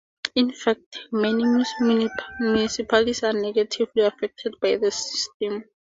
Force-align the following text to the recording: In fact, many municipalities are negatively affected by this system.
In 0.33 0.51
fact, 0.51 0.97
many 1.11 1.43
municipalities 2.39 3.23
are 3.23 3.33
negatively 3.33 4.01
affected 4.01 4.55
by 4.59 4.75
this 4.77 4.95
system. 5.11 5.63